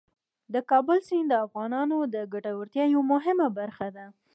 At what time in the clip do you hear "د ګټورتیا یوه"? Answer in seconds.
2.15-3.05